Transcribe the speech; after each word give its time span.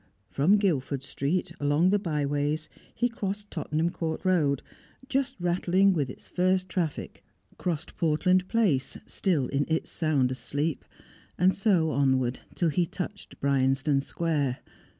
From 0.31 0.57
Guildford 0.57 1.03
Street, 1.03 1.51
along 1.59 1.91
the 1.91 1.99
byways, 1.99 2.69
he 2.95 3.07
crossed 3.07 3.51
Tottenham 3.51 3.91
Court 3.91 4.19
Road, 4.25 4.63
just 5.07 5.35
rattling 5.39 5.93
with 5.93 6.09
its 6.09 6.27
first 6.27 6.67
traffic, 6.67 7.23
crossed 7.59 7.95
Portland 7.97 8.47
Place, 8.47 8.97
still 9.05 9.45
in 9.49 9.63
its 9.67 9.91
soundest 9.91 10.43
sleep, 10.43 10.85
and 11.37 11.53
so 11.53 11.91
onward 11.91 12.39
till 12.55 12.69
he 12.69 12.87
touched 12.87 13.39
Bryanston 13.39 14.01
Square. 14.01 14.57